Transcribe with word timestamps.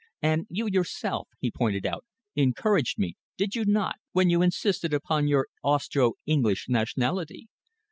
And 0.23 0.47
you 0.49 0.65
yourself," 0.67 1.27
he 1.39 1.51
pointed 1.51 1.85
out, 1.85 2.03
"encouraged 2.35 2.97
me, 2.97 3.17
did 3.37 3.53
you 3.53 3.65
not, 3.65 3.97
when 4.13 4.31
you 4.31 4.41
insisted 4.41 4.95
upon 4.95 5.27
your 5.27 5.45
Austro 5.61 6.13
English 6.25 6.65
nationality?" 6.67 7.49